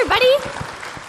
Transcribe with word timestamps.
everybody. 0.00 0.32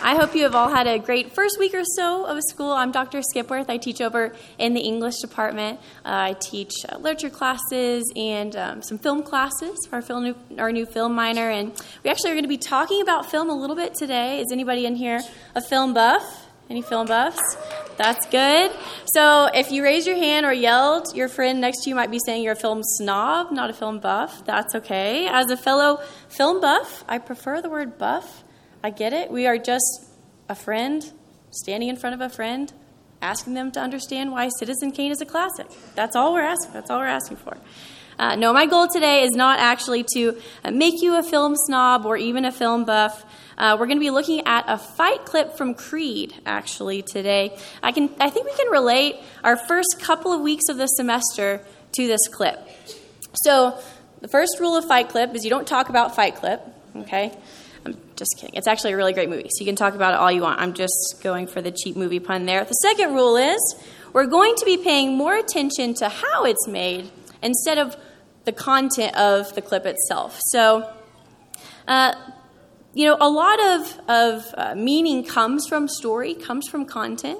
I 0.01 0.15
hope 0.15 0.35
you 0.35 0.43
have 0.43 0.53
all 0.53 0.67
had 0.67 0.85
a 0.85 0.99
great 0.99 1.31
first 1.31 1.57
week 1.57 1.73
or 1.73 1.83
so 1.95 2.25
of 2.25 2.37
school. 2.49 2.73
I'm 2.73 2.91
Dr. 2.91 3.21
Skipworth. 3.21 3.69
I 3.69 3.77
teach 3.77 4.01
over 4.01 4.35
in 4.57 4.73
the 4.73 4.81
English 4.81 5.19
department. 5.19 5.79
Uh, 6.03 6.09
I 6.33 6.35
teach 6.41 6.73
uh, 6.89 6.97
literature 6.97 7.29
classes 7.29 8.11
and 8.17 8.53
um, 8.57 8.81
some 8.81 8.97
film 8.97 9.23
classes 9.23 9.77
for 9.89 9.97
our, 9.97 10.01
film, 10.01 10.35
our 10.57 10.73
new 10.73 10.85
film 10.85 11.15
minor. 11.15 11.49
And 11.49 11.71
we 12.03 12.09
actually 12.09 12.31
are 12.31 12.33
going 12.33 12.43
to 12.43 12.49
be 12.49 12.57
talking 12.57 13.01
about 13.01 13.31
film 13.31 13.49
a 13.49 13.55
little 13.55 13.77
bit 13.77 13.95
today. 13.95 14.41
Is 14.41 14.51
anybody 14.51 14.85
in 14.85 14.95
here 14.95 15.21
a 15.55 15.61
film 15.61 15.93
buff? 15.93 16.47
Any 16.69 16.81
film 16.81 17.07
buffs? 17.07 17.39
That's 17.95 18.25
good. 18.27 18.71
So 19.13 19.45
if 19.53 19.71
you 19.71 19.83
raise 19.83 20.05
your 20.05 20.17
hand 20.17 20.45
or 20.45 20.51
yelled, 20.51 21.15
your 21.15 21.29
friend 21.29 21.61
next 21.61 21.83
to 21.83 21.89
you 21.89 21.95
might 21.95 22.11
be 22.11 22.19
saying 22.25 22.43
you're 22.43 22.53
a 22.53 22.57
film 22.57 22.81
snob, 22.83 23.53
not 23.53 23.69
a 23.69 23.73
film 23.73 23.99
buff. 23.99 24.43
That's 24.43 24.75
okay. 24.75 25.27
As 25.27 25.49
a 25.49 25.55
fellow 25.55 26.01
film 26.27 26.59
buff, 26.59 27.05
I 27.07 27.19
prefer 27.19 27.61
the 27.61 27.69
word 27.69 27.97
buff. 27.97 28.43
I 28.83 28.89
get 28.89 29.13
it. 29.13 29.29
We 29.29 29.45
are 29.45 29.57
just 29.57 30.05
a 30.49 30.55
friend 30.55 31.11
standing 31.51 31.89
in 31.89 31.95
front 31.95 32.15
of 32.15 32.21
a 32.21 32.29
friend, 32.29 32.71
asking 33.21 33.53
them 33.53 33.71
to 33.73 33.79
understand 33.79 34.31
why 34.31 34.49
Citizen 34.57 34.91
Kane 34.91 35.11
is 35.11 35.21
a 35.21 35.25
classic. 35.25 35.67
That's 35.93 36.15
all 36.15 36.33
we're 36.33 36.41
asking. 36.41 36.73
That's 36.73 36.89
all 36.89 36.99
we're 36.99 37.05
asking 37.05 37.37
for. 37.37 37.57
Uh, 38.17 38.35
no, 38.35 38.53
my 38.53 38.65
goal 38.65 38.87
today 38.87 39.23
is 39.23 39.31
not 39.31 39.59
actually 39.59 40.05
to 40.15 40.37
uh, 40.63 40.71
make 40.71 41.01
you 41.01 41.17
a 41.17 41.23
film 41.23 41.55
snob 41.55 42.05
or 42.05 42.17
even 42.17 42.45
a 42.45 42.51
film 42.51 42.85
buff. 42.85 43.23
Uh, 43.57 43.77
we're 43.79 43.85
going 43.85 43.97
to 43.97 44.03
be 44.03 44.09
looking 44.09 44.45
at 44.47 44.65
a 44.67 44.77
fight 44.77 45.25
clip 45.25 45.57
from 45.57 45.73
Creed, 45.73 46.33
actually, 46.45 47.03
today. 47.03 47.57
I, 47.83 47.91
can, 47.91 48.09
I 48.19 48.29
think 48.29 48.47
we 48.47 48.55
can 48.55 48.71
relate 48.71 49.15
our 49.43 49.57
first 49.57 49.97
couple 50.01 50.33
of 50.33 50.41
weeks 50.41 50.69
of 50.69 50.77
the 50.77 50.87
semester 50.87 51.63
to 51.93 52.07
this 52.07 52.27
clip. 52.27 52.67
So, 53.43 53.79
the 54.21 54.27
first 54.27 54.59
rule 54.59 54.75
of 54.75 54.85
Fight 54.85 55.09
Clip 55.09 55.33
is 55.33 55.43
you 55.43 55.49
don't 55.49 55.67
talk 55.67 55.89
about 55.89 56.15
Fight 56.15 56.35
Clip, 56.35 56.61
okay? 56.95 57.35
Just 58.21 58.37
kidding. 58.37 58.53
It's 58.53 58.67
actually 58.67 58.93
a 58.93 58.97
really 58.97 59.13
great 59.13 59.29
movie, 59.29 59.49
so 59.49 59.61
you 59.61 59.65
can 59.65 59.75
talk 59.75 59.95
about 59.95 60.13
it 60.13 60.19
all 60.19 60.31
you 60.31 60.43
want. 60.43 60.61
I'm 60.61 60.73
just 60.73 61.21
going 61.23 61.47
for 61.47 61.59
the 61.59 61.71
cheap 61.71 61.95
movie 61.95 62.19
pun 62.19 62.45
there. 62.45 62.63
The 62.63 62.73
second 62.73 63.15
rule 63.15 63.35
is 63.35 63.75
we're 64.13 64.27
going 64.27 64.53
to 64.57 64.63
be 64.63 64.77
paying 64.77 65.17
more 65.17 65.35
attention 65.35 65.95
to 65.95 66.07
how 66.07 66.45
it's 66.45 66.67
made 66.67 67.09
instead 67.41 67.79
of 67.79 67.97
the 68.45 68.51
content 68.51 69.17
of 69.17 69.55
the 69.55 69.61
clip 69.63 69.87
itself. 69.87 70.39
So, 70.49 70.87
uh, 71.87 72.13
you 72.93 73.07
know, 73.07 73.17
a 73.19 73.27
lot 73.27 73.59
of, 73.59 73.99
of 74.07 74.53
uh, 74.55 74.75
meaning 74.75 75.23
comes 75.23 75.65
from 75.65 75.87
story, 75.87 76.35
comes 76.35 76.67
from 76.67 76.85
content, 76.85 77.39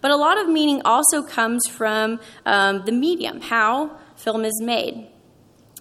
but 0.00 0.12
a 0.12 0.16
lot 0.16 0.38
of 0.38 0.48
meaning 0.48 0.80
also 0.84 1.24
comes 1.24 1.66
from 1.66 2.20
um, 2.46 2.84
the 2.84 2.92
medium, 2.92 3.40
how 3.40 3.98
film 4.14 4.44
is 4.44 4.62
made. 4.62 5.08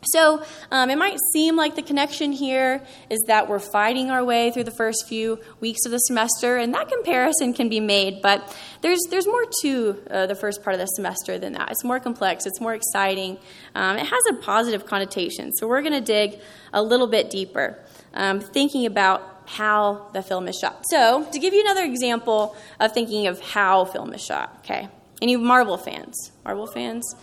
So 0.03 0.43
um, 0.71 0.89
it 0.89 0.97
might 0.97 1.17
seem 1.33 1.55
like 1.55 1.75
the 1.75 1.81
connection 1.81 2.31
here 2.31 2.81
is 3.09 3.19
that 3.27 3.49
we're 3.49 3.59
fighting 3.59 4.09
our 4.09 4.23
way 4.23 4.51
through 4.51 4.63
the 4.63 4.71
first 4.71 5.07
few 5.07 5.39
weeks 5.59 5.85
of 5.85 5.91
the 5.91 5.97
semester, 5.97 6.57
and 6.57 6.73
that 6.73 6.89
comparison 6.89 7.53
can 7.53 7.69
be 7.69 7.79
made. 7.79 8.21
But 8.21 8.55
there's 8.81 8.99
there's 9.09 9.27
more 9.27 9.45
to 9.61 10.01
uh, 10.09 10.25
the 10.27 10.35
first 10.35 10.63
part 10.63 10.73
of 10.73 10.79
the 10.79 10.87
semester 10.87 11.37
than 11.37 11.53
that. 11.53 11.71
It's 11.71 11.83
more 11.83 11.99
complex. 11.99 12.45
It's 12.45 12.61
more 12.61 12.73
exciting. 12.73 13.37
Um, 13.75 13.97
it 13.97 14.05
has 14.05 14.23
a 14.29 14.33
positive 14.35 14.85
connotation. 14.85 15.53
So 15.53 15.67
we're 15.67 15.81
going 15.81 15.93
to 15.93 16.01
dig 16.01 16.39
a 16.73 16.81
little 16.81 17.07
bit 17.07 17.29
deeper, 17.29 17.77
um, 18.13 18.39
thinking 18.39 18.85
about 18.85 19.43
how 19.45 20.09
the 20.13 20.21
film 20.21 20.47
is 20.47 20.57
shot. 20.59 20.83
So 20.89 21.27
to 21.31 21.39
give 21.39 21.53
you 21.53 21.61
another 21.61 21.83
example 21.83 22.55
of 22.79 22.93
thinking 22.93 23.27
of 23.27 23.41
how 23.41 23.85
film 23.85 24.13
is 24.13 24.23
shot, 24.23 24.59
okay. 24.59 24.89
Any 25.21 25.35
Marvel 25.35 25.77
fans? 25.77 26.31
Marvel 26.45 26.67
fans? 26.67 27.15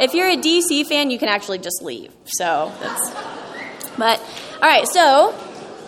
If 0.00 0.14
you're 0.14 0.28
a 0.28 0.36
DC 0.36 0.86
fan, 0.86 1.10
you 1.10 1.18
can 1.18 1.28
actually 1.28 1.58
just 1.58 1.82
leave. 1.82 2.12
So 2.24 2.72
that's. 2.80 3.10
But, 3.96 4.20
all 4.54 4.68
right, 4.68 4.86
so 4.86 5.34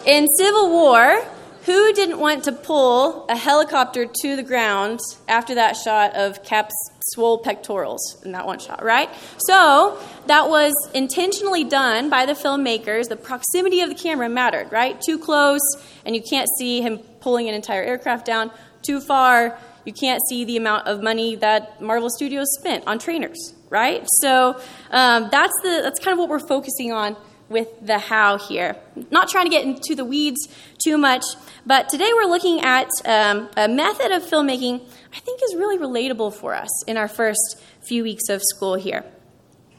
in 0.07 0.27
Civil 0.37 0.71
War, 0.71 1.23
who 1.69 1.93
didn't 1.93 2.19
want 2.19 2.45
to 2.45 2.53
pull 2.53 3.27
a 3.29 3.37
helicopter 3.37 4.07
to 4.23 4.37
the 4.37 4.43
ground 4.43 5.01
after 5.29 5.57
that 5.57 5.77
shot 5.77 6.17
of 6.17 6.43
Cap's 6.43 6.75
swole 7.13 7.39
pectorals 7.39 8.23
in 8.25 8.33
that 8.33 8.47
one 8.47 8.59
shot, 8.59 8.83
right? 8.83 9.11
So 9.39 10.01
that 10.27 10.49
was 10.49 10.73
intentionally 10.95 11.65
done 11.65 12.09
by 12.09 12.25
the 12.25 12.33
filmmakers. 12.33 13.09
The 13.09 13.17
proximity 13.17 13.83
of 13.83 13.91
the 13.91 13.95
camera 13.95 14.31
mattered, 14.31 14.73
right? 14.73 14.99
Too 15.01 15.19
close, 15.19 15.61
and 16.07 16.17
you 16.17 16.23
can't 16.23 16.49
see 16.59 16.81
him 16.81 16.99
pulling 17.21 17.49
an 17.49 17.55
entire 17.55 17.83
aircraft 17.83 18.25
down. 18.25 18.51
Too 18.81 19.01
far, 19.01 19.59
you 19.85 19.93
can't 19.93 20.21
see 20.29 20.45
the 20.45 20.57
amount 20.57 20.87
of 20.87 21.03
money 21.03 21.37
that 21.37 21.81
Marvel 21.81 22.11
Studios 22.11 22.49
spent 22.59 22.87
on 22.87 22.99
trainers, 22.99 23.55
right? 23.71 24.07
So 24.21 24.61
um, 24.91 25.29
that's 25.31 25.55
the 25.63 25.81
that's 25.83 25.99
kind 25.99 26.13
of 26.13 26.19
what 26.19 26.29
we're 26.29 26.47
focusing 26.47 26.93
on 26.93 27.17
with 27.49 27.69
the 27.81 27.99
how 27.99 28.39
here. 28.39 28.77
Not 29.11 29.29
trying 29.29 29.47
to 29.47 29.51
get 29.51 29.65
into 29.65 29.95
the 29.95 30.05
weeds 30.05 30.49
too 30.85 30.99
much, 30.99 31.25
but 31.65 31.89
today 31.89 32.11
we're 32.15 32.29
looking 32.29 32.61
at 32.61 32.89
um, 33.07 33.49
a 33.57 33.69
method 33.69 34.13
of 34.13 34.23
filmmaking 34.23 34.87
I 35.15 35.21
think 35.21 35.41
is 35.43 35.55
really 35.55 35.79
relatable 35.79 36.35
for 36.35 36.55
us 36.55 36.85
in 36.87 36.97
our 36.97 37.09
first 37.09 37.61
few 37.81 38.03
weeks 38.03 38.29
of 38.29 38.43
school 38.43 38.75
here. 38.75 39.05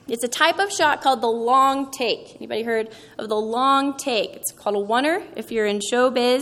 It's 0.08 0.24
a 0.24 0.28
type 0.28 0.58
of 0.58 0.72
shot 0.72 1.02
called 1.02 1.22
the 1.22 1.28
long 1.28 1.92
take. 1.92 2.36
Anybody 2.38 2.64
heard 2.64 2.90
of 3.20 3.30
the 3.30 3.36
long 3.36 3.96
take? 3.96 4.36
It's 4.36 4.52
called 4.52 4.76
a 4.76 4.80
oner 4.92 5.24
if 5.36 5.52
you're 5.52 5.68
in 5.68 5.80
showbiz. 5.80 6.42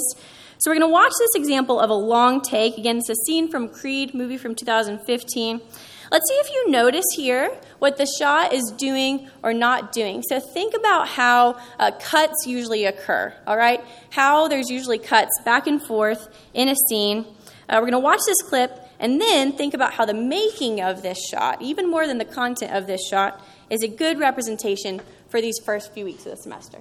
So 0.59 0.72
we're 0.72 0.79
going 0.79 0.90
to 0.90 0.94
watch 0.94 1.13
this 1.19 1.35
example 1.35 1.79
of 1.79 1.91
a 1.91 1.95
long 1.95 2.41
take. 2.41 2.79
Again, 2.79 2.97
it's 2.97 3.09
a 3.09 3.16
scene 3.16 3.47
from 3.47 3.69
Creed, 3.69 4.16
movie 4.16 4.38
from 4.38 4.56
2015. 4.56 5.62
Let's 6.12 6.29
see 6.29 6.35
if 6.35 6.51
you 6.51 6.72
notice 6.72 7.06
here 7.16 7.56
what 7.78 7.97
the 7.97 8.07
shot 8.18 8.53
is 8.53 8.73
doing 8.75 9.29
or 9.44 9.53
not 9.53 9.91
doing. 9.91 10.23
So 10.23 10.40
think 10.40 10.73
about 10.73 11.09
how 11.09 11.59
uh, 11.78 11.91
cuts 12.00 12.47
usually 12.47 12.85
occur, 12.85 13.35
all 13.45 13.57
right? 13.57 13.84
How 14.09 14.47
there's 14.47 14.69
usually 14.69 14.97
cuts 14.97 15.31
back 15.45 15.68
and 15.68 15.79
forth 15.81 16.28
in 16.56 16.69
a 16.69 16.75
scene. 16.89 17.28
Uh, 17.69 17.75
we're 17.75 17.81
going 17.81 17.91
to 17.91 18.00
watch 18.00 18.22
this 18.25 18.41
clip 18.41 18.79
and 19.00 19.22
then 19.22 19.51
think 19.51 19.75
about 19.75 19.94
how 19.94 20.06
the 20.06 20.13
making 20.13 20.81
of 20.81 21.03
this 21.03 21.19
shot, 21.29 21.62
even 21.62 21.88
more 21.88 22.07
than 22.07 22.18
the 22.18 22.25
content 22.25 22.72
of 22.74 22.88
this 22.88 23.07
shot, 23.07 23.45
is 23.69 23.84
a 23.84 23.88
good 23.88 24.18
representation 24.18 25.01
for 25.29 25.39
these 25.39 25.59
first 25.63 25.94
few 25.94 26.06
weeks 26.06 26.25
of 26.25 26.31
the 26.31 26.38
semester. 26.38 26.79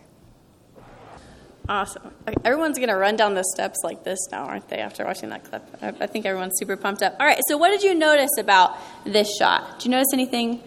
Awesome. 1.69 2.13
Everyone's 2.45 2.79
going 2.79 2.91
to 2.91 2.97
run 2.97 3.17
down 3.17 3.35
the 3.35 3.45
steps 3.55 3.79
like 3.83 4.05
this 4.05 4.19
now, 4.31 4.45
aren't 4.45 4.69
they, 4.69 4.79
after 4.79 5.05
watching 5.05 5.31
that 5.31 5.45
clip? 5.45 5.63
I, 5.83 6.07
think 6.07 6.25
everyone's 6.25 6.55
super 6.59 6.77
pumped 6.77 7.03
up. 7.03 7.17
All 7.19 7.27
right, 7.27 7.41
so 7.49 7.57
what 7.57 7.71
did 7.71 7.83
you 7.83 7.95
notice 7.95 8.31
about 8.39 8.77
this 9.05 9.29
shot? 9.37 9.79
Did 9.79 9.87
you 9.87 9.91
notice 9.91 10.13
anything 10.13 10.63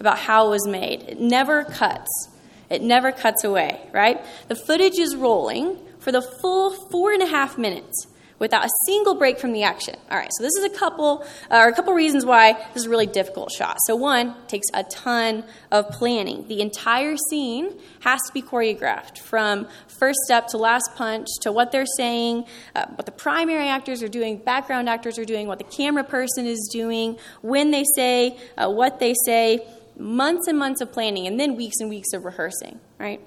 about 0.00 0.18
how 0.18 0.48
it 0.48 0.50
was 0.50 0.66
made? 0.66 1.02
It 1.02 1.20
never 1.20 1.64
cuts, 1.64 2.28
it 2.68 2.82
never 2.82 3.12
cuts 3.12 3.44
away, 3.44 3.80
right? 3.92 4.20
The 4.48 4.56
footage 4.56 4.98
is 4.98 5.14
rolling 5.14 5.78
for 6.00 6.10
the 6.10 6.22
full 6.22 6.70
four 6.90 7.12
and 7.12 7.22
a 7.22 7.26
half 7.26 7.56
minutes 7.56 8.06
without 8.40 8.64
a 8.64 8.70
single 8.86 9.14
break 9.14 9.38
from 9.38 9.52
the 9.52 9.62
action. 9.62 9.94
All 10.10 10.18
right, 10.18 10.30
so 10.36 10.42
this 10.42 10.54
is 10.54 10.64
a 10.64 10.70
couple, 10.70 11.24
uh, 11.50 11.58
or 11.58 11.68
a 11.68 11.72
couple 11.72 11.94
reasons 11.94 12.26
why 12.26 12.54
this 12.74 12.82
is 12.82 12.86
a 12.86 12.90
really 12.90 13.06
difficult 13.06 13.52
shot. 13.52 13.76
So 13.86 13.94
one 13.94 14.34
takes 14.48 14.66
a 14.74 14.82
ton 14.82 15.44
of 15.70 15.90
planning. 15.90 16.48
The 16.48 16.60
entire 16.60 17.16
scene 17.28 17.78
has 18.00 18.20
to 18.26 18.32
be 18.32 18.42
choreographed 18.42 19.18
from 19.18 19.68
first 19.86 20.18
step 20.24 20.48
to 20.48 20.56
last 20.56 20.90
punch 20.96 21.28
to 21.42 21.52
what 21.52 21.70
they're 21.70 21.86
saying, 21.96 22.46
uh, 22.74 22.86
what 22.96 23.06
the 23.06 23.12
primary 23.12 23.68
actors 23.68 24.02
are 24.02 24.08
doing, 24.08 24.38
background 24.38 24.88
actors 24.88 25.18
are 25.18 25.24
doing, 25.24 25.46
what 25.46 25.58
the 25.58 25.64
camera 25.64 26.02
person 26.02 26.46
is 26.46 26.68
doing, 26.72 27.18
when 27.42 27.70
they 27.70 27.84
say, 27.94 28.36
uh, 28.56 28.68
what 28.68 28.98
they 28.98 29.14
say. 29.24 29.64
Months 29.98 30.46
and 30.48 30.58
months 30.58 30.80
of 30.80 30.90
planning, 30.92 31.26
and 31.26 31.38
then 31.38 31.56
weeks 31.56 31.76
and 31.80 31.90
weeks 31.90 32.14
of 32.14 32.24
rehearsing, 32.24 32.80
right? 32.98 33.20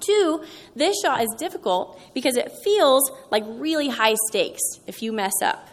Two, 0.00 0.44
this 0.74 0.96
shot 1.02 1.22
is 1.22 1.34
difficult 1.38 2.00
because 2.14 2.36
it 2.36 2.52
feels 2.64 3.10
like 3.30 3.44
really 3.46 3.88
high 3.88 4.16
stakes 4.28 4.60
if 4.86 5.02
you 5.02 5.12
mess 5.12 5.34
up. 5.42 5.68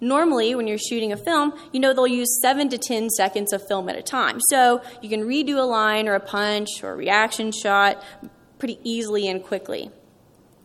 Normally, 0.00 0.54
when 0.54 0.66
you're 0.66 0.78
shooting 0.78 1.12
a 1.12 1.16
film, 1.16 1.54
you 1.72 1.80
know 1.80 1.94
they'll 1.94 2.06
use 2.06 2.38
7 2.42 2.68
to 2.68 2.78
10 2.78 3.08
seconds 3.10 3.52
of 3.52 3.66
film 3.66 3.88
at 3.88 3.96
a 3.96 4.02
time. 4.02 4.38
So 4.50 4.82
you 5.00 5.08
can 5.08 5.22
redo 5.22 5.56
a 5.56 5.62
line 5.62 6.06
or 6.06 6.14
a 6.14 6.20
punch 6.20 6.82
or 6.82 6.92
a 6.92 6.96
reaction 6.96 7.50
shot 7.50 8.04
pretty 8.58 8.78
easily 8.84 9.26
and 9.26 9.42
quickly. 9.42 9.90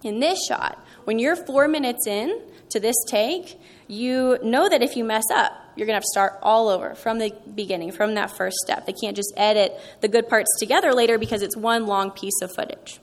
In 0.04 0.20
this 0.20 0.46
shot, 0.46 0.84
when 1.06 1.20
you're 1.20 1.36
four 1.36 1.68
minutes 1.68 2.08
in 2.08 2.42
to 2.70 2.80
this 2.80 2.96
take, 3.08 3.60
you 3.88 4.38
know 4.44 4.68
that 4.68 4.82
if 4.82 4.98
you 4.98 5.04
mess 5.04 5.26
up, 5.34 5.54
you're 5.76 5.86
going 5.86 5.94
to 5.94 5.98
have 5.98 6.04
to 6.04 6.12
start 6.12 6.40
all 6.42 6.68
over 6.68 6.96
from 6.96 7.20
the 7.20 7.34
beginning, 7.56 7.92
from 7.92 8.16
that 8.16 8.36
first 8.36 8.58
step. 8.58 8.86
They 8.86 8.94
can't 8.94 9.16
just 9.16 9.34
edit 9.38 9.80
the 10.02 10.08
good 10.08 10.28
parts 10.28 10.50
together 10.60 10.94
later 10.94 11.18
because 11.18 11.42
it's 11.42 11.56
one 11.56 11.88
long 11.88 12.12
piece 12.12 12.42
of 12.42 12.54
footage. 12.54 13.00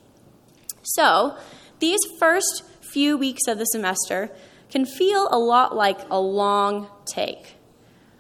So, 0.83 1.37
these 1.81 2.01
first 2.19 2.65
few 2.93 3.17
weeks 3.17 3.47
of 3.47 3.59
the 3.59 3.65
semester 3.65 4.31
can 4.71 4.85
feel 4.85 5.29
a 5.31 5.39
lot 5.39 5.77
like 5.77 6.01
a 6.11 6.21
long 6.21 6.89
take. 7.07 7.57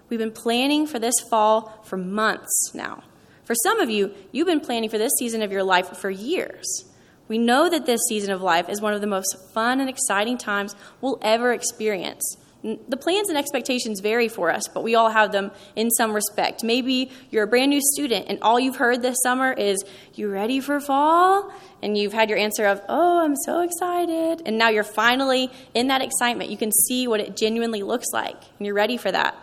We've 0.08 0.18
been 0.18 0.32
planning 0.32 0.86
for 0.86 0.98
this 0.98 1.14
fall 1.30 1.82
for 1.84 1.96
months 1.96 2.72
now. 2.74 3.02
For 3.44 3.54
some 3.62 3.80
of 3.80 3.90
you, 3.90 4.14
you've 4.32 4.46
been 4.46 4.60
planning 4.60 4.90
for 4.90 4.98
this 4.98 5.12
season 5.18 5.42
of 5.42 5.52
your 5.52 5.62
life 5.62 5.96
for 5.96 6.10
years. 6.10 6.84
We 7.28 7.38
know 7.38 7.68
that 7.68 7.86
this 7.86 8.00
season 8.08 8.30
of 8.30 8.40
life 8.40 8.68
is 8.68 8.80
one 8.80 8.94
of 8.94 9.00
the 9.00 9.06
most 9.06 9.36
fun 9.52 9.80
and 9.80 9.88
exciting 9.88 10.38
times 10.38 10.74
we'll 11.00 11.18
ever 11.22 11.52
experience. 11.52 12.36
The 12.62 12.96
plans 12.96 13.28
and 13.28 13.38
expectations 13.38 14.00
vary 14.00 14.26
for 14.26 14.50
us, 14.50 14.66
but 14.66 14.82
we 14.82 14.96
all 14.96 15.10
have 15.10 15.30
them 15.30 15.52
in 15.76 15.90
some 15.90 16.12
respect. 16.12 16.64
Maybe 16.64 17.12
you're 17.30 17.44
a 17.44 17.46
brand 17.46 17.70
new 17.70 17.80
student 17.80 18.26
and 18.28 18.40
all 18.42 18.58
you've 18.58 18.76
heard 18.76 19.00
this 19.00 19.16
summer 19.22 19.52
is, 19.52 19.84
You 20.14 20.28
ready 20.28 20.60
for 20.60 20.80
fall? 20.80 21.52
And 21.82 21.96
you've 21.96 22.12
had 22.12 22.28
your 22.28 22.38
answer 22.38 22.66
of, 22.66 22.82
Oh, 22.88 23.24
I'm 23.24 23.36
so 23.36 23.60
excited. 23.60 24.42
And 24.44 24.58
now 24.58 24.70
you're 24.70 24.82
finally 24.82 25.52
in 25.72 25.86
that 25.86 26.02
excitement. 26.02 26.50
You 26.50 26.56
can 26.56 26.72
see 26.72 27.06
what 27.06 27.20
it 27.20 27.36
genuinely 27.36 27.84
looks 27.84 28.08
like, 28.12 28.36
and 28.58 28.66
you're 28.66 28.74
ready 28.74 28.96
for 28.96 29.12
that. 29.12 29.36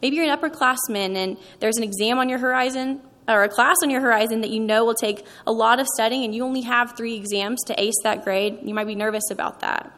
Maybe 0.00 0.16
you're 0.16 0.30
an 0.30 0.38
upperclassman 0.38 1.16
and 1.16 1.36
there's 1.58 1.76
an 1.76 1.82
exam 1.82 2.18
on 2.18 2.28
your 2.28 2.38
horizon 2.38 3.00
or 3.28 3.42
a 3.42 3.48
class 3.48 3.76
on 3.82 3.90
your 3.90 4.00
horizon 4.00 4.40
that 4.42 4.50
you 4.50 4.60
know 4.60 4.84
will 4.84 4.94
take 4.94 5.24
a 5.46 5.52
lot 5.52 5.80
of 5.80 5.86
studying 5.88 6.24
and 6.24 6.34
you 6.34 6.44
only 6.44 6.62
have 6.62 6.96
three 6.96 7.16
exams 7.16 7.62
to 7.64 7.80
ace 7.80 8.00
that 8.04 8.24
grade. 8.24 8.58
You 8.62 8.74
might 8.74 8.86
be 8.86 8.94
nervous 8.94 9.30
about 9.30 9.60
that. 9.60 9.92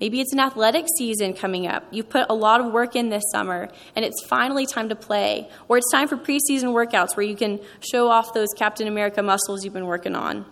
Maybe 0.00 0.20
it's 0.20 0.32
an 0.32 0.38
athletic 0.38 0.86
season 0.96 1.34
coming 1.34 1.66
up. 1.66 1.84
You've 1.90 2.08
put 2.08 2.26
a 2.30 2.34
lot 2.34 2.60
of 2.60 2.72
work 2.72 2.94
in 2.94 3.08
this 3.08 3.24
summer, 3.32 3.68
and 3.96 4.04
it's 4.04 4.24
finally 4.26 4.64
time 4.64 4.88
to 4.90 4.94
play. 4.94 5.48
Or 5.66 5.78
it's 5.78 5.90
time 5.90 6.06
for 6.06 6.16
preseason 6.16 6.72
workouts 6.72 7.16
where 7.16 7.26
you 7.26 7.34
can 7.34 7.58
show 7.80 8.08
off 8.08 8.32
those 8.32 8.48
Captain 8.56 8.86
America 8.86 9.22
muscles 9.22 9.64
you've 9.64 9.74
been 9.74 9.86
working 9.86 10.14
on. 10.14 10.44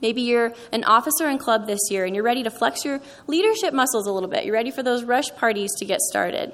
Maybe 0.00 0.22
you're 0.22 0.52
an 0.72 0.84
officer 0.84 1.28
in 1.28 1.38
club 1.38 1.66
this 1.66 1.78
year 1.88 2.04
and 2.04 2.14
you're 2.14 2.24
ready 2.24 2.42
to 2.42 2.50
flex 2.50 2.84
your 2.84 3.00
leadership 3.28 3.72
muscles 3.72 4.08
a 4.08 4.12
little 4.12 4.28
bit. 4.28 4.44
You're 4.44 4.54
ready 4.54 4.72
for 4.72 4.82
those 4.82 5.04
rush 5.04 5.32
parties 5.36 5.70
to 5.78 5.84
get 5.84 6.00
started. 6.00 6.52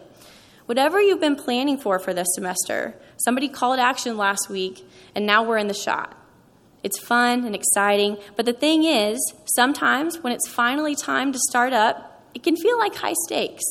Whatever 0.67 1.00
you've 1.00 1.20
been 1.20 1.37
planning 1.37 1.79
for 1.79 1.99
for 1.99 2.12
this 2.12 2.29
semester, 2.32 2.94
somebody 3.17 3.49
called 3.49 3.79
action 3.79 4.19
last 4.19 4.50
week, 4.50 4.87
and 5.15 5.25
now 5.25 5.43
we're 5.43 5.56
in 5.56 5.67
the 5.67 5.73
shot. 5.73 6.18
It's 6.82 6.98
fun 6.98 7.44
and 7.44 7.54
exciting, 7.54 8.19
but 8.36 8.46
the 8.46 8.52
thing 8.52 8.84
is, 8.84 9.19
sometimes 9.56 10.19
when 10.22 10.32
it's 10.32 10.48
finally 10.48 10.94
time 10.94 11.32
to 11.32 11.38
start 11.48 11.72
up, 11.72 12.22
it 12.34 12.42
can 12.42 12.56
feel 12.56 12.78
like 12.78 12.94
high 12.94 13.14
stakes. 13.26 13.64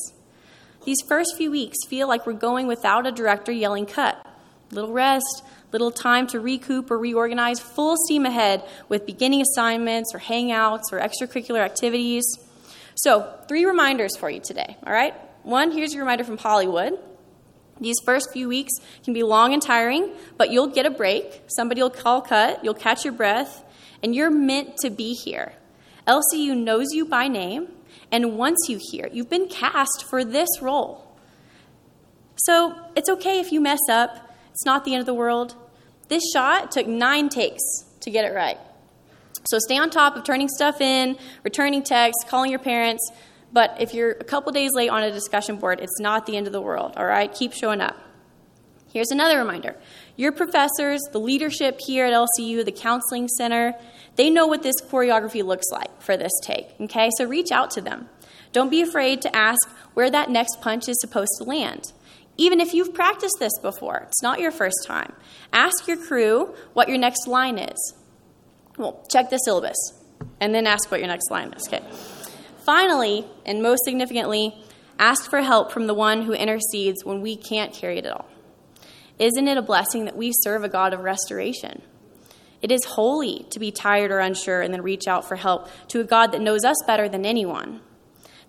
These 0.83 0.97
first 1.07 1.35
few 1.37 1.51
weeks 1.51 1.77
feel 1.87 2.07
like 2.07 2.25
we're 2.25 2.33
going 2.33 2.67
without 2.67 3.07
a 3.07 3.11
director 3.11 3.51
yelling 3.51 3.85
cut. 3.85 4.25
Little 4.71 4.91
rest, 4.91 5.43
little 5.71 5.91
time 5.91 6.27
to 6.27 6.39
recoup 6.39 6.91
or 6.91 6.97
reorganize, 6.97 7.59
full 7.59 7.95
steam 8.05 8.25
ahead 8.25 8.63
with 8.89 9.05
beginning 9.05 9.41
assignments 9.41 10.13
or 10.13 10.19
hangouts 10.19 10.91
or 10.91 10.99
extracurricular 10.99 11.59
activities. 11.59 12.25
So, 12.95 13.33
three 13.47 13.65
reminders 13.65 14.17
for 14.17 14.29
you 14.29 14.39
today, 14.39 14.75
all 14.85 14.93
right? 14.93 15.13
One, 15.43 15.71
here's 15.71 15.93
your 15.93 16.03
reminder 16.03 16.23
from 16.23 16.37
Hollywood. 16.37 16.97
These 17.79 17.97
first 18.03 18.31
few 18.31 18.47
weeks 18.47 18.73
can 19.03 19.13
be 19.13 19.23
long 19.23 19.53
and 19.53 19.61
tiring, 19.61 20.11
but 20.37 20.51
you'll 20.51 20.67
get 20.67 20.85
a 20.85 20.89
break. 20.89 21.43
Somebody 21.47 21.81
will 21.81 21.89
call 21.89 22.21
cut, 22.21 22.63
you'll 22.63 22.73
catch 22.73 23.03
your 23.03 23.13
breath, 23.13 23.63
and 24.03 24.15
you're 24.15 24.31
meant 24.31 24.77
to 24.77 24.89
be 24.89 25.13
here. 25.13 25.53
LCU 26.07 26.55
knows 26.55 26.87
you 26.93 27.05
by 27.05 27.27
name, 27.27 27.67
and 28.11 28.37
wants 28.37 28.69
you 28.69 28.79
here. 28.91 29.09
You've 29.11 29.29
been 29.29 29.47
cast 29.47 30.05
for 30.09 30.23
this 30.23 30.49
role. 30.61 31.03
So 32.35 32.75
it's 32.95 33.09
okay 33.09 33.39
if 33.39 33.51
you 33.51 33.59
mess 33.59 33.79
up, 33.89 34.31
it's 34.51 34.65
not 34.65 34.85
the 34.85 34.93
end 34.93 35.01
of 35.01 35.05
the 35.05 35.13
world. 35.13 35.55
This 36.07 36.23
shot 36.33 36.71
took 36.71 36.87
nine 36.87 37.29
takes 37.29 37.61
to 38.01 38.11
get 38.11 38.25
it 38.25 38.33
right. 38.33 38.57
So 39.49 39.59
stay 39.59 39.77
on 39.77 39.89
top 39.89 40.15
of 40.15 40.23
turning 40.23 40.49
stuff 40.49 40.81
in, 40.81 41.17
returning 41.43 41.83
texts, 41.83 42.25
calling 42.29 42.49
your 42.49 42.59
parents. 42.59 43.11
But 43.51 43.77
if 43.79 43.93
you're 43.93 44.11
a 44.11 44.23
couple 44.23 44.51
days 44.51 44.71
late 44.73 44.89
on 44.89 45.03
a 45.03 45.11
discussion 45.11 45.57
board, 45.57 45.79
it's 45.79 45.99
not 45.99 46.25
the 46.25 46.35
end 46.37 46.47
of 46.47 46.53
the 46.53 46.61
world, 46.61 46.93
all 46.97 47.05
right? 47.05 47.33
Keep 47.33 47.53
showing 47.53 47.81
up. 47.81 47.95
Here's 48.91 49.11
another 49.11 49.37
reminder 49.37 49.75
your 50.15 50.31
professors, 50.31 51.01
the 51.11 51.19
leadership 51.19 51.79
here 51.85 52.05
at 52.05 52.13
LCU, 52.13 52.65
the 52.65 52.71
counseling 52.71 53.27
center, 53.27 53.75
they 54.15 54.29
know 54.29 54.47
what 54.47 54.63
this 54.63 54.81
choreography 54.81 55.43
looks 55.43 55.67
like 55.71 56.01
for 56.01 56.17
this 56.17 56.31
take, 56.41 56.67
okay? 56.81 57.09
So 57.17 57.25
reach 57.25 57.51
out 57.51 57.69
to 57.71 57.81
them. 57.81 58.09
Don't 58.51 58.71
be 58.71 58.81
afraid 58.81 59.21
to 59.21 59.35
ask 59.35 59.69
where 59.93 60.09
that 60.09 60.29
next 60.29 60.61
punch 60.61 60.89
is 60.89 60.97
supposed 60.99 61.31
to 61.37 61.43
land. 61.43 61.93
Even 62.37 62.59
if 62.59 62.73
you've 62.73 62.93
practiced 62.93 63.37
this 63.39 63.53
before, 63.61 64.05
it's 64.07 64.23
not 64.23 64.39
your 64.39 64.51
first 64.51 64.77
time. 64.85 65.13
Ask 65.53 65.87
your 65.87 65.97
crew 65.97 66.55
what 66.73 66.87
your 66.87 66.97
next 66.97 67.27
line 67.27 67.59
is. 67.59 67.95
Well, 68.77 69.05
check 69.11 69.29
the 69.29 69.37
syllabus 69.37 69.77
and 70.39 70.53
then 70.53 70.65
ask 70.65 70.89
what 70.89 70.99
your 70.99 71.07
next 71.07 71.29
line 71.29 71.53
is, 71.53 71.67
okay? 71.67 71.83
Finally, 72.67 73.23
and 73.45 73.63
most 73.63 73.85
significantly, 73.85 74.53
ask 74.99 75.29
for 75.29 75.41
help 75.41 75.71
from 75.71 75.87
the 75.87 75.93
one 75.93 76.23
who 76.23 76.33
intercedes 76.33 77.05
when 77.05 77.21
we 77.21 77.37
can't 77.37 77.73
carry 77.73 77.99
it 77.99 78.05
at 78.05 78.11
all. 78.11 78.27
Isn't 79.17 79.47
it 79.47 79.57
a 79.57 79.61
blessing 79.61 80.03
that 80.03 80.17
we 80.17 80.33
serve 80.33 80.65
a 80.65 80.69
God 80.69 80.93
of 80.93 80.99
restoration? 80.99 81.81
It 82.61 82.69
is 82.69 82.83
holy 82.83 83.45
to 83.51 83.59
be 83.59 83.71
tired 83.71 84.11
or 84.11 84.19
unsure 84.19 84.61
and 84.61 84.73
then 84.73 84.81
reach 84.81 85.07
out 85.07 85.23
for 85.25 85.37
help 85.37 85.69
to 85.87 86.01
a 86.01 86.03
God 86.03 86.33
that 86.33 86.41
knows 86.41 86.65
us 86.65 86.75
better 86.85 87.07
than 87.07 87.25
anyone. 87.25 87.79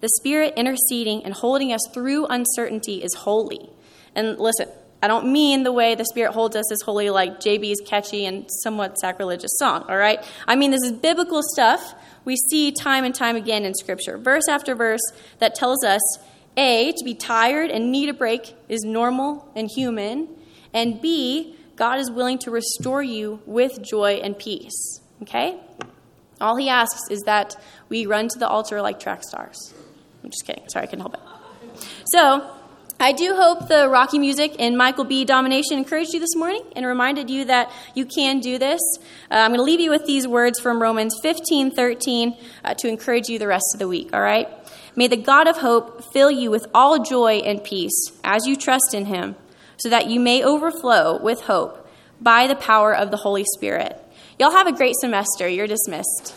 The 0.00 0.09
Spirit 0.17 0.55
interceding 0.56 1.25
and 1.25 1.32
holding 1.32 1.73
us 1.73 1.82
through 1.94 2.26
uncertainty 2.26 3.05
is 3.05 3.14
holy. 3.14 3.71
And 4.17 4.37
listen, 4.37 4.67
I 5.00 5.06
don't 5.06 5.31
mean 5.31 5.62
the 5.62 5.71
way 5.71 5.94
the 5.94 6.05
Spirit 6.05 6.32
holds 6.32 6.56
us 6.56 6.73
is 6.73 6.82
holy, 6.82 7.09
like 7.11 7.38
JB's 7.38 7.81
catchy 7.87 8.26
and 8.26 8.50
somewhat 8.64 8.99
sacrilegious 8.99 9.53
song, 9.59 9.85
all 9.88 9.97
right? 9.97 10.19
I 10.49 10.56
mean, 10.56 10.73
this 10.73 10.82
is 10.82 10.91
biblical 10.91 11.41
stuff 11.41 11.94
we 12.28 12.36
see 12.36 12.70
time 12.70 13.04
and 13.04 13.14
time 13.14 13.36
again 13.36 13.64
in 13.64 13.75
Scripture, 13.75 14.19
verse 14.19 14.48
after 14.50 14.75
verse, 14.75 15.00
that 15.38 15.54
tells 15.54 15.82
us 15.82 16.02
A, 16.58 16.92
to 16.92 17.02
be 17.02 17.14
tired 17.14 17.70
and 17.70 17.90
need 17.90 18.10
a 18.10 18.12
break 18.12 18.54
is 18.69 18.82
normal 18.82 19.50
and 19.56 19.66
human, 19.75 20.28
and 20.75 21.00
B, 21.00 21.56
God 21.75 21.98
is 21.98 22.10
willing 22.10 22.38
to 22.40 22.50
restore 22.50 23.02
you 23.02 23.40
with 23.46 23.80
joy 23.82 24.20
and 24.22 24.38
peace. 24.38 25.00
Okay? 25.22 25.58
All 26.38 26.56
he 26.56 26.69
asks 26.69 27.10
is 27.10 27.22
that 27.22 27.56
we 27.88 28.04
run 28.04 28.28
to 28.28 28.38
the 28.38 28.46
altar 28.46 28.82
like 28.82 29.00
track 29.00 29.22
stars. 29.25 29.72
I'm 30.22 30.28
just 30.28 30.44
kidding. 30.46 30.69
Sorry, 30.69 30.82
I 30.82 30.86
couldn't 30.86 31.00
help 31.00 31.14
it. 31.14 31.88
So, 32.12 32.46
I 33.00 33.12
do 33.12 33.37
hope 33.37 33.69
the 33.69 33.89
Rocky 33.89 34.19
music 34.19 34.56
and 34.59 34.77
Michael 34.77 35.05
B. 35.05 35.25
domination 35.25 35.79
encouraged 35.79 36.12
you 36.12 36.19
this 36.19 36.35
morning 36.35 36.62
and 36.75 36.85
reminded 36.85 37.31
you 37.31 37.45
that 37.45 37.71
you 37.95 38.05
can 38.05 38.41
do 38.41 38.59
this. 38.59 38.81
Uh, 39.31 39.35
I'm 39.35 39.50
going 39.50 39.59
to 39.59 39.62
leave 39.62 39.79
you 39.79 39.91
with 39.91 40.05
these 40.05 40.27
words 40.27 40.59
from 40.59 40.83
Romans 40.83 41.15
15 41.23 41.71
13 41.71 42.37
uh, 42.65 42.75
to 42.75 42.89
encourage 42.89 43.29
you 43.29 43.39
the 43.39 43.47
rest 43.47 43.67
of 43.73 43.79
the 43.79 43.87
week, 43.87 44.11
all 44.12 44.21
right? 44.21 44.49
May 44.97 45.06
the 45.06 45.17
God 45.17 45.47
of 45.47 45.59
hope 45.59 46.12
fill 46.12 46.33
you 46.33 46.50
with 46.50 46.67
all 46.75 47.05
joy 47.05 47.35
and 47.37 47.62
peace 47.62 48.11
as 48.25 48.49
you 48.49 48.56
trust 48.56 48.93
in 48.95 49.06
him 49.06 49.37
so 49.77 49.89
that 49.91 50.11
you 50.11 50.19
may 50.19 50.43
overflow 50.43 51.23
with 51.23 51.43
hope 51.43 51.89
by 52.21 52.49
the 52.49 52.56
power 52.56 52.93
of 52.93 53.12
the 53.12 53.19
Holy 53.19 53.45
Spirit. 53.55 53.97
Y'all 54.41 54.50
have 54.50 54.67
a 54.67 54.73
great 54.73 54.97
semester. 54.97 55.47
You're 55.47 55.69
dismissed. 55.69 56.35